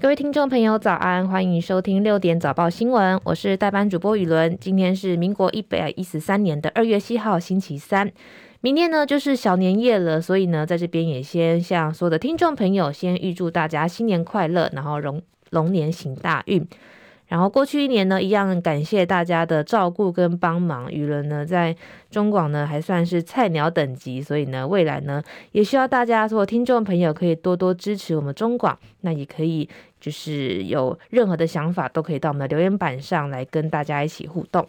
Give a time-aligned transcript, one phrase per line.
[0.00, 1.28] 各位听众朋友，早安！
[1.28, 4.56] 欢迎收听六点早报新闻，我是代班主播雨伦。
[4.60, 8.08] 今天是民国一百一十三年的二月七号，星期三。
[8.60, 15.20] 明天呢就是小年夜了，所以呢，在这边也先向所有的听众朋友先预祝大家新年快乐，然后龙
[15.50, 16.64] 龙年行大运。
[17.28, 20.90] 然后过去一年呢，一样感谢大家的照顾跟帮忙。
[20.90, 21.76] 舆论呢，在
[22.10, 28.76] 中广呢还算是菜鸟等级，所以呢，未来呢也需要大家所有听众朋友可以多多支持我们中广。
[29.02, 29.68] 那也可以
[30.00, 34.66] 就是有任何的想法，都可以到我们的留言板上来跟大家一起互动。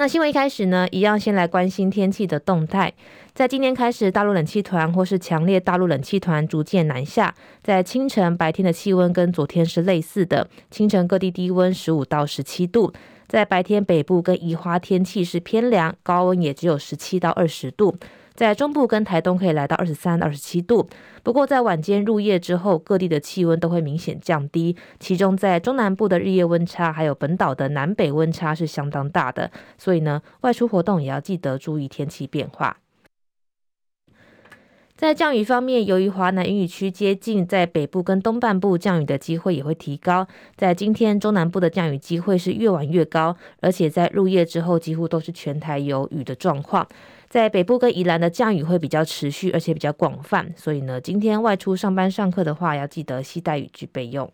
[0.00, 2.90] 那新闻一开始呢，一样先来关心天气的动态。
[3.34, 7.34] 在今天开始，大陆冷气团或是强烈大陆冷气团逐渐南下。
[7.62, 12.90] 在清晨白天的气温跟昨天是类似的，清晨各地低温十五到十七度。
[13.28, 17.94] 在白天北部跟宜花天气是偏凉，高温也只有十七到二十度。
[18.40, 20.88] 在中部跟台东可以来到二十三、二十七度，
[21.22, 24.74] 不过在晚间入夜之后，各地的气温都会明显降低。
[24.98, 32.78] 其中在中南部的日夜温差，还有本岛的南北温差是相当大的，所以呢，外出活动也要记得注意天气变化。
[34.96, 40.26] 在降雨方面，由于华南云雨区接近，在北部跟东半部降雨的机会也会提高。
[40.56, 46.86] 在今天，中南部的降雨机会是越晚越高，而且在入夜之后，几乎都是全台有雨的状况。
[47.30, 54.28] 在北部跟宜兰的降雨会比较持续，而且比较广泛，所以呢，今天外出上班上课的话，要记得携带雨具备用。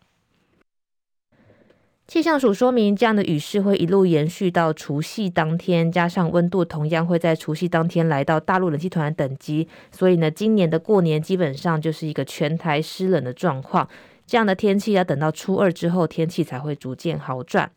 [2.07, 13.87] 气象署说明，这样的雨势会一路延续到除夕当天，加上温度同样会在除夕当天来到大陆冷气团等级，所以呢，今年的过年基本上就是一个全台湿冷的状况。
[14.27, 17.71] 这样的天气要等到初二之后，天气才会逐渐好转。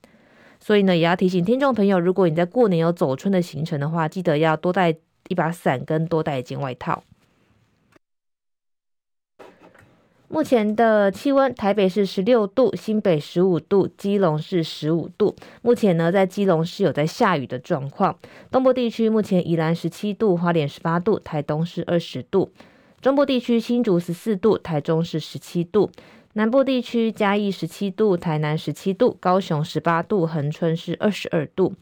[0.61, 4.95] 所以呢，也要提醒听众朋友，如果你在过年有走春的行程的话，记得要多带。
[5.29, 7.01] 一把伞跟多带一件外套。
[10.31, 15.35] 目前的气温，台北是十六度，新北十五度，基隆是十五度。
[15.63, 18.15] 目前呢，在基隆是有在下雨的状况。
[18.51, 22.51] 东部地区目前宜兰十七度，花莲十八度，台东是二十度。
[23.01, 25.89] 中部地区新竹十四度，台中是十七度。
[26.33, 31.73] 南部地区嘉义十七度，台南十七度，高雄十八度，恒春是二十二度。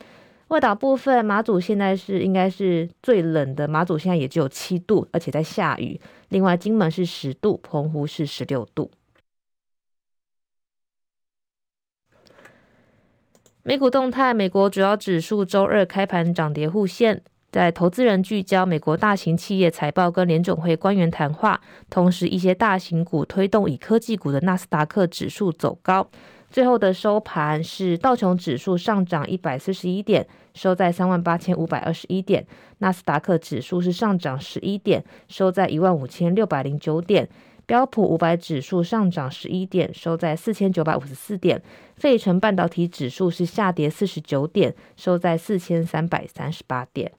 [0.47, 5.99] 外岛部分，马祖现在是应该是最冷的，马祖现在也只有七度，而且在下雨。
[6.29, 8.89] 另外，金门是十度，澎湖是十六度。
[13.63, 17.21] 美股动态，美国主要指数周二开盘涨跌互现，
[17.51, 21.59] 在投资人聚焦美国大型企业财报跟联总会官员谈话，
[21.89, 26.09] 同时一些大型股推动以科技股的纳斯达克指数走高。
[26.49, 32.41] 最后的收盘是道琼指数上涨一百四十一点，收在三万八千五百二十一点；
[32.79, 37.25] 纳斯达克指数是上涨十一点，收在一万五千六百零九点；
[37.65, 41.59] 标普五百指数上涨十一点，收在四千九百五十四点；
[41.97, 47.11] 费城半导体指数是下跌四十九点，收在四千三百三十八点。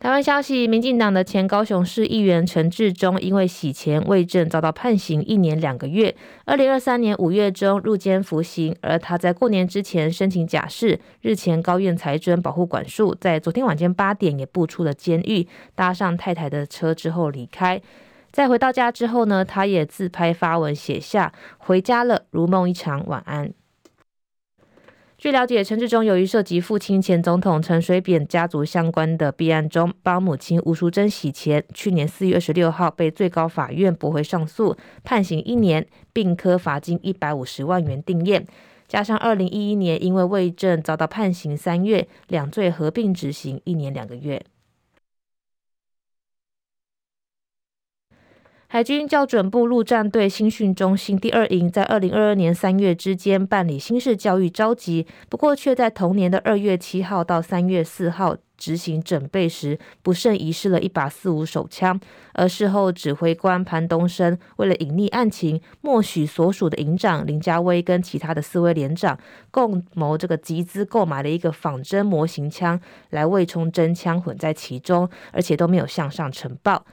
[0.00, 6.16] 台湾消息，民进党的前高雄市议员陈志忠因为洗钱未正遭到判刑一年两个月。
[6.46, 17.78] 二零二三年五月中入监服刑，而他在过年之前申请假释，日前高院裁准保护管束，在昨天晚间八点也步出了监狱，搭上太太的车之后离开。
[18.32, 23.52] 在回到家之后呢，他也自拍发文写下“回家了，如梦一场，晚安”。
[25.20, 38.46] 据了解，陈志忠由于涉及父亲前总统陈水扁家族相关的弊案中，帮母亲吴淑珍洗钱，去年四月二十六号被最高法院驳回上诉，判刑一年，并科罚金一百五十万元定谳。
[38.88, 44.42] 加上二零一一年因为伪证遭到判刑三月，两罪合并执行一年两个月。
[48.72, 61.98] 海军校准部陆战队新训中心第二营在二零二二年三月之间办理新式教育召集，不过却在同年的二月七号到三月四号执行整备时，不慎遗失了一把四五手枪。
[62.32, 69.18] 而事后指挥官潘东升为了隐匿案情，默许所属的营长林家威跟其他的四位连长
[69.50, 76.86] 共谋这个集资购买了一个仿真模型枪，来伪充真枪混在其中，而且都没有向上呈报。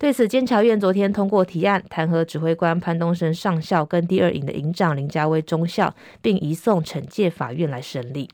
[0.00, 8.30] 对此，监察院昨天通过提案，弹劾指挥官潘东升上校跟第二营的营长林家威中校，并移送惩戒法院来审理。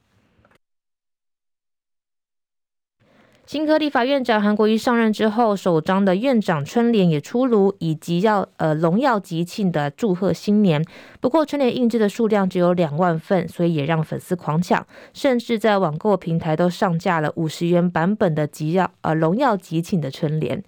[3.45, 10.85] 新科立法院长韩国瑜上任之后，首张的院长春联也出炉，以及要呃荣耀吉庆的祝贺新年。
[11.21, 20.63] 不过春联印制的数量只有两万份，所以也让粉丝狂抢，甚至在网购平台都上架了五十元版本的吉耀呃荣耀吉庆的春联。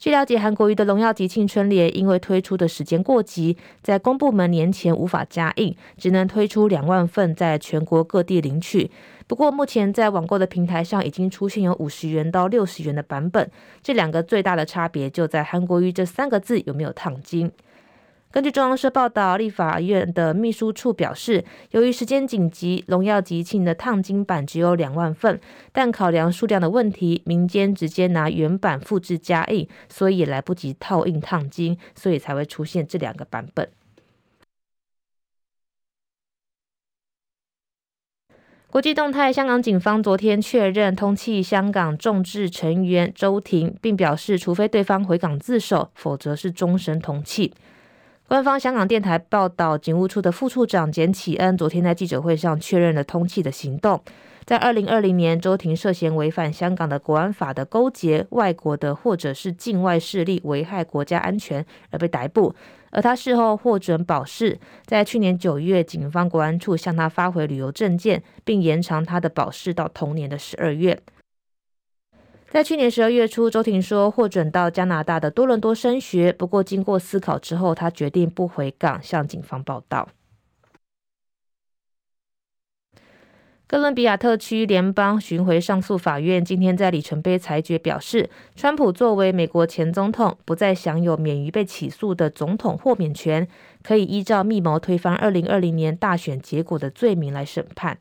[0.00, 8.90] 据了解，韩国瑜的荣耀吉庆春联因为推出的时间过急，在公部门年前无法加印，只能推出两万份，在全国各地领取。
[9.26, 13.50] 不过，目前在网购的平台上已经出现有五十元到六十元的版本，
[13.82, 17.52] 这两个最大的差别就在韩国瑜这三个字有没有烫金。
[18.32, 25.40] 根据中央社报道，立法院的秘书处表示，由于时间紧急，荣耀吉庆的烫金版只有两万份，
[25.72, 33.68] 但考量数量的问题，民间直接拿原版复制加印，所以也来不及套印烫金，所以才会出现这两个版本。
[38.68, 47.50] 国际动态，香港警方昨天确认通缉香港众志成员周庭，并表示，除非对方回港自首，否则是终身通缉。
[48.30, 54.00] 官方香港电台报道，警务处的副处长简启恩昨天在记者会上确认了通气的行动。
[54.44, 62.54] 在二零二零年，周庭涉嫌违反香港的国安法的勾结外国的或者是境外势力危害国家安全而被逮捕，
[62.92, 64.56] 而他事后获准保释。
[64.84, 70.96] 在去年九月，警方国安处向他发回旅游证件，并延长他的保释到同年的十二月。
[72.52, 80.08] 在去年十二月初，周庭说获准到加拿大的多伦多升学，不过经过思考之后，他决定不回港，向警方报到。
[83.68, 93.46] 哥伦比亚特区联邦巡回上诉法院今天在里程碑裁决表示，川普作为美国前总统，不再享有免于被起诉的总统豁免权，
[93.84, 97.98] 可以依照密谋推翻二零二零年大选结果的罪名来审判。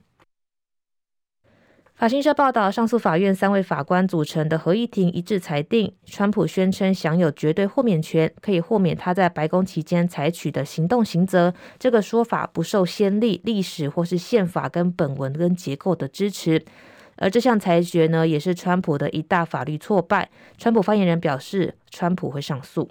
[1.99, 11.53] 法新社报道，上诉法院三位法官组成的合议庭一致裁定，川普宣称享有绝对豁免权，可以豁免他在白宫期间采取的行动刑责。
[11.77, 16.63] 这个说法不受先例、历史或是宪法跟本文跟结构的支持。
[17.17, 20.29] 而这项裁决呢，也是川普的一大法律挫败。
[20.57, 22.89] 川普发言人表示，川普会上诉。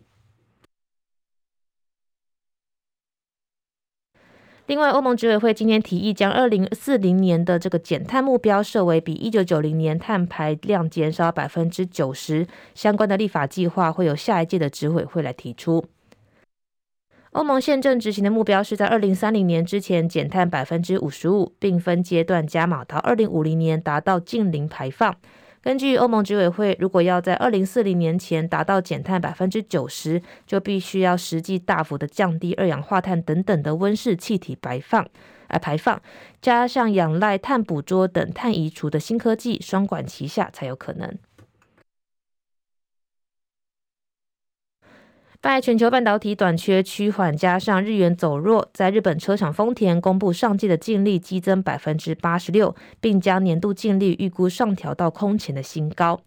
[4.69, 15.87] 另外，欧盟执委会今天提议将二零四零年的这个减碳目标设为比一九九零年碳排量减少百分之九十，相关的立法计划会有下一届的执委会来提出。
[17.31, 25.17] 欧盟现正执行的目标是在二零三零年之前减碳百分之五十五，并分阶段加码到二零五零年达到净零排放。
[25.69, 35.07] 根据欧盟执委会，如果要在二零四零年前达到减碳百分之九十，就必须要实际大幅的降低二氧化碳等等的温室气体排放，
[35.49, 36.01] 而排放，
[36.41, 41.15] 加上仰赖碳捕捉等碳移除的新科技双管齐下才有可能。
[45.41, 56.21] 拜全球半导体短缺趋缓，加上日元走弱，在日本车厂丰田公布上季的净利激增百分之八十六，并将年度净利预估上调到空前的新高。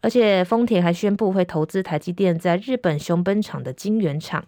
[0.00, 4.44] 而且丰田还宣布会投资台积电在日本熊本厂的晶圆厂。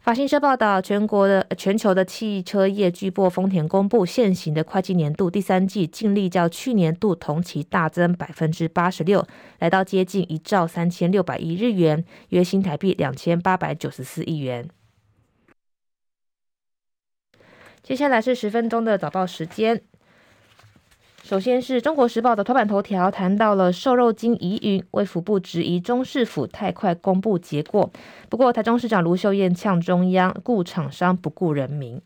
[0.00, 9.26] 法新社报道，全国的全球的汽车业巨擘丰田公布现行的会计年度第三季净利较去年度同期大增百分之八十六，
[9.58, 14.66] 来到接近一兆三千六百亿日元，约新台币两千八百九十四亿元。
[17.82, 19.82] 接下来是十分钟的早报时间。
[21.28, 27.90] 首先是中国时报的头版头条，谈到了瘦肉精疑云，卫福部质疑中市府太快公布结果。
[28.30, 32.00] 不过台中市长卢秀燕呛中央顾厂商不顾人民。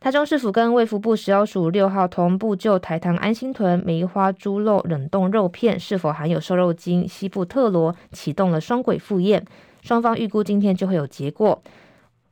[0.00, 9.44] 台中市府跟卫福部食药署六号同步就台糖安心屯梅花猪肉冷冻肉片是否含有瘦肉精西布特罗启动了双轨复验，
[9.80, 11.62] 双方预估今天就会有结果。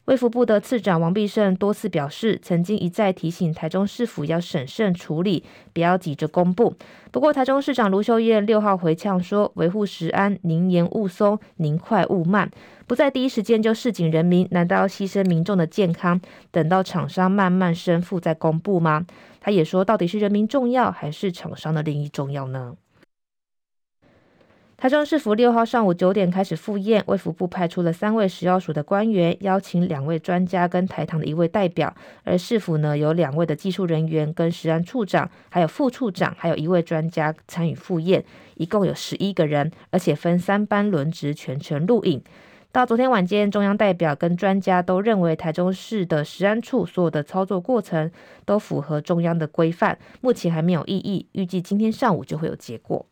[0.09, 6.75] 卫福部的次长王必胜多次表示，曾经一再提醒台中市府要审慎处理，不要急着公布。
[7.11, 12.51] 不过，台中市长卢秀燕六号回呛说：“维护食安，宁严勿松，宁快勿慢，
[12.87, 16.19] 不在第一时间就示警人民，难道要牺牲民众的健康，
[16.51, 19.05] 等到厂商慢慢申复再公布吗？”
[19.43, 22.75] 他也说：“到底是人民重要，还是厂商的利益重要呢？”
[24.81, 31.93] 台中市府六号上午九点开始复验，卫福部派出了三位食药署的官员，邀请两位专家跟台糖的一位代表，
[32.23, 42.23] 而市府呢有两位的技术人员跟食安处长，还有副处长，还有一位专家参与复验，一共有十一个人，而且分三班轮值全程录影。
[42.71, 48.09] 到昨天晚间，中央代表跟专家都认为台中市的食安处所有的操作过程
[48.45, 53.05] 都符合中央的规范，目前还没有异议，预计今天上午就会有结果。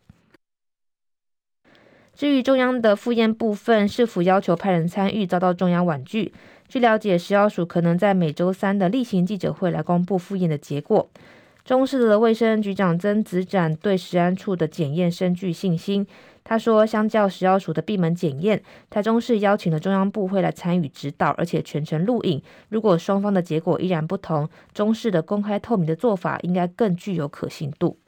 [2.17, 6.33] 至于中央的复验部分，市府要求派人参与，遭到中央婉拒。
[6.67, 11.07] 据了解，食药署可能在每周三的例行记者会来公布复验的结果。
[11.63, 16.07] 中市的卫生局长曾子展对食安处的检验深具信心。
[16.43, 22.41] 他说，相较食药署的闭门检验，台中市邀请了中央部会来参与指导，而且全程录影。
[22.69, 27.99] 如果双方的结果依然不同，中市的公开透明的做法应该更具有可信度。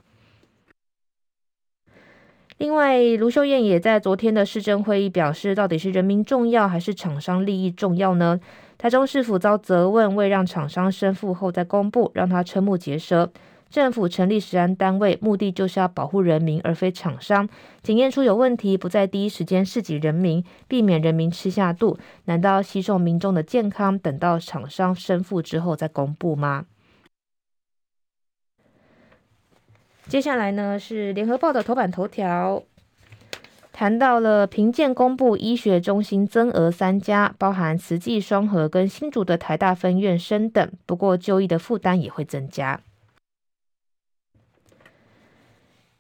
[2.60, 8.38] 另外，卢秀燕也在昨天的市政会议表示，到底是人民重要还是厂商利益重要呢？
[8.78, 13.32] 台中市府遭责问，未让厂商申复后再公布，让他瞠目结舌。
[13.70, 17.48] 政府成立食安单位，目的就是要保护人民，而非厂商。
[17.82, 26.66] 检验出有问题，不在第一时间释己人民，避免人民吃下肚，难道牺牲民众的健康，等到厂商申复之后再公布吗？
[30.10, 32.64] 接下来呢，是联合报的头版头条，
[33.72, 42.82] 谈到了评鉴公布医学中心增额三家，包含慈济双和跟新竹的台大分院升等，不过就医的负担也会增加。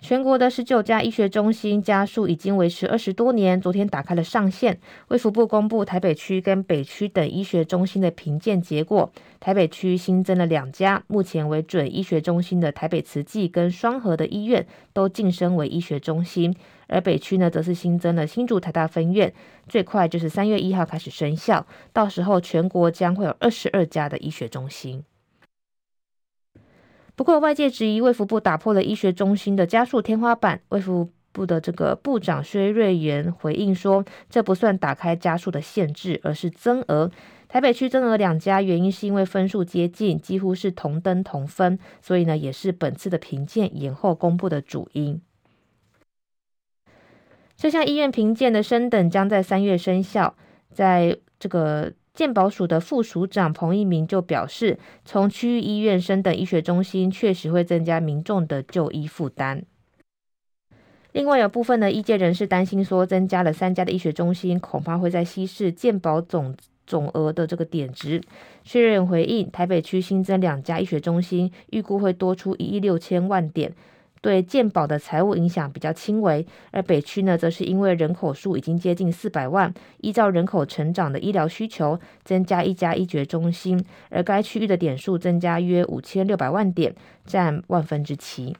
[0.01, 4.79] 全国的十九家医学中心家数已经维持二十多年，昨天打开了上限。
[5.10, 16.56] 卫福部公布台北区跟北区等医学中心的评鉴结果，台北区新增了两家，目前为准医学中心的台北慈济跟双和的医院都晋升为医学中心，
[16.88, 19.34] 而北区呢则是新增了新竹台大分院，
[19.68, 25.03] 最快就是三月一号开始生效，到时候全国将会有二十二家的医学中心。
[27.19, 30.61] 不过，外界质疑卫福部打破了医学中心的加速天花板。
[30.69, 37.11] 卫福部的这个部长薛瑞元回应说，这不算打开加速的限制，而是增额。
[37.49, 45.21] 台北区增额两家，原因是因为分数接近，几乎是同登同分，所以呢，也是本次的评鉴延后公布的主因。
[47.57, 50.38] 这项医院评鉴的升等将在三月生效，
[50.71, 51.91] 在这个。
[52.19, 59.63] 健保署的副署长彭一鸣就表示，从区域医院升等医学中心确实会增加民众的就医负担。
[61.13, 66.53] 另外，有部分的医界人士担心说，增加了三家的医学中心，恐怕会在稀释健保总
[66.85, 68.21] 总额的这个点值。
[68.65, 73.71] 薛瑞元回应，台北区新增两家医学中心，预估会多出一亿六千万点。
[74.21, 86.95] 对健保的财务影响比较轻微，而北区呢，则是因为人口数已经接近四百万，依照人口成长的医疗需求，增加一家医学中心，而该区域的点数增加约五千六百万点，
[87.25, 88.55] 占万分之七。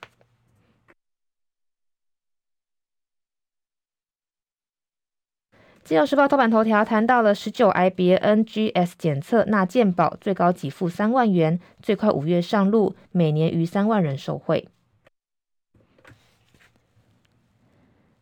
[5.84, 14.68] 自由时报头版头条谈到了十九 I B N G S 检测纳健保最高给付三万元，最快五月上路，每年逾三万人受惠。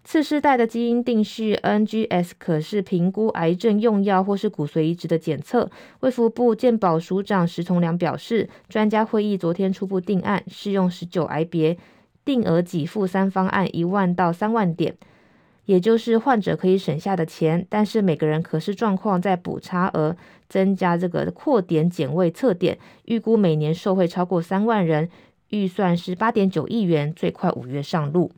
[0.10, 5.70] 次世代的基因定序 NGS 可是评估癌症用药或是骨髓移植的检测。
[6.00, 11.78] 卫福部健保署长石崇良表示，专家会议昨天初步定案，适用十九癌别，
[12.24, 14.96] 定额给付三方案一万到三万点，
[15.66, 17.68] 也就是患者可以省下的钱。
[17.70, 20.16] 但是每个人可视状况再补差额，
[20.48, 25.10] 增加这个扩点检位测点，预估每年受惠超过三万人，
[25.50, 28.32] 预算是八点九亿元，最快五月上路。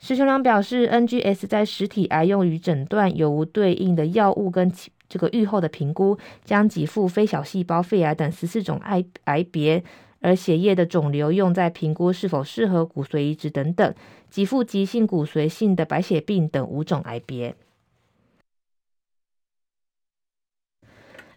[0.00, 4.72] 石雄良表示，NGS 在实体癌用于诊断有无对应的药物跟
[5.10, 9.84] 这个预后的评估，将给付非小细胞肺癌等十四种癌癌别，
[10.20, 13.94] 而血液的肿瘤用在评估是否适合骨髓移植等等，
[14.30, 17.54] 给付急性骨髓性的白血病等五种癌别。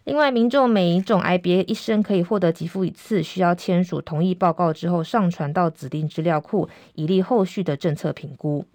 [0.04, 8.66] 另外，民众每一种癌别一生可以获得给付一次，需要签署同意报告之后上传到指定资料库，以利后续的政策评估。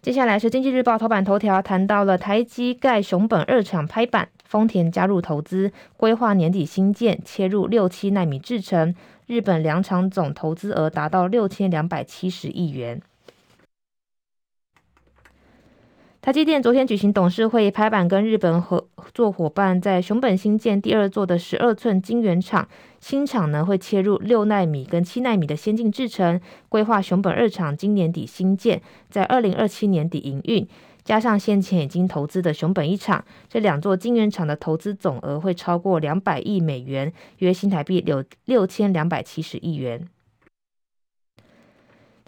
[0.00, 8.94] 接下来是经济日报头版头条，谈到了台积盖熊本二厂拍板，丰田加入投资，规划年底新建，切入六七奈米制程，
[9.26, 13.02] 日本两厂总投资额达到六千两百七十亿元。
[16.26, 22.66] 台积电昨天举行董事会，拍板跟日本合作伙伴在熊本新建第二座的十二寸晶圆厂。
[22.98, 30.66] 新厂呢会切入六纳米跟七纳米的先进制程，规划熊本二厂今年底新建，在二零二七年底营运。
[31.04, 40.08] 加上先前已经投资的熊本一厂，这两座晶圆厂的投资总额会超过两百亿美元，约新台币六六千两百七十亿元。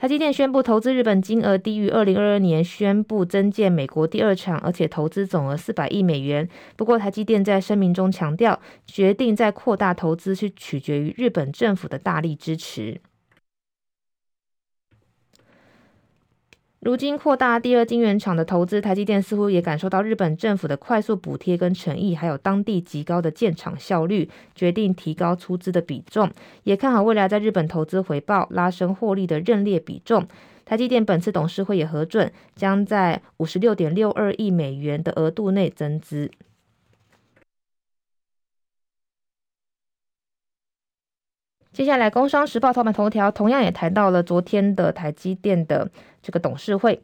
[0.01, 6.49] 台积电宣布投资日本金额低于二零二二年宣布增建美国第二厂，而且投资总额四百亿美元。
[6.77, 13.01] 不过，台积电在声明中强调，决定再扩大投资是取决于日本政府的大力支持。
[16.81, 26.31] 如今扩大第二晶圆厂的投资，台积电似乎也感受到日本政府的快速补贴跟诚意，还有当地极高的建厂效率，决定提高出资的比重，
[26.63, 30.25] 也看好未来在日本投资回报，拉升获利的认列比重。
[30.65, 36.31] 台积电本次董事会也核准，将在五十六点六二亿美元的额度内增资。
[41.79, 45.89] 接下来，《工商时报》头版头条同样也谈到了昨天的台积电的
[46.21, 47.01] 这个董事会，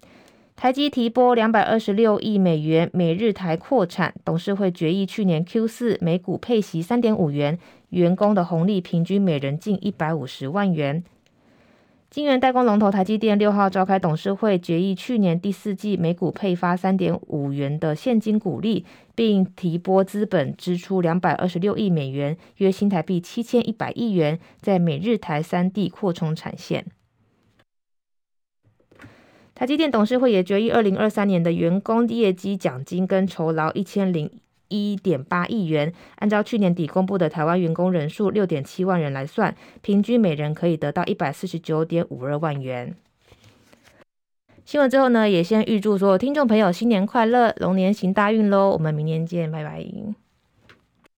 [0.57, 7.57] 台积提拨两百二十六亿美元每日台扩产，董事会决议去年 Q 四每股配息三点五元，
[7.91, 11.05] 员工的红利平均每人近一百五十万元。
[12.15, 26.87] 晶圆代工龙头台积电六号召开董事会，决议去年第四季每股配发三点五元的现金股利，并提拨资本支出两百二十六亿美元，约新台币七千一百亿元，在美日台三地扩充产线。
[29.57, 34.31] 台积电董事会也决议，二零二三年的员工业绩奖金跟酬劳一千零
[34.69, 42.95] 一点八亿元，按照去年底公布的台湾员工人数六点七万人来算，平均每人可以得到一百四十九点五二万元。
[44.65, 48.71] 新闻之后呢，也先预祝所有听众朋友新年快乐，龙年行大运喽！
[48.71, 50.24] 我们明年见，拜拜。